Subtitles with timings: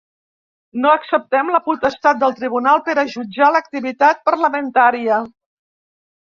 [0.85, 5.21] No acceptem la potestat del tribunal per a jutjar l’activitat parlamentària.